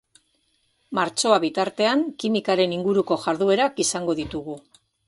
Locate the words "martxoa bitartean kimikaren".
0.99-2.75